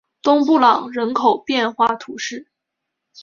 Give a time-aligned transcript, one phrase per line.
[0.23, 2.47] 东布朗人口变化图示